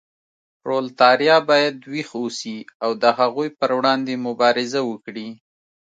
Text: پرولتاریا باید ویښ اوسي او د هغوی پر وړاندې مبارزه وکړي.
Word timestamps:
پرولتاریا 0.61 1.37
باید 1.49 1.75
ویښ 1.91 2.09
اوسي 2.21 2.57
او 2.83 2.91
د 3.03 3.05
هغوی 3.19 3.49
پر 3.59 3.69
وړاندې 3.77 4.23
مبارزه 4.27 4.81
وکړي. 4.89 5.27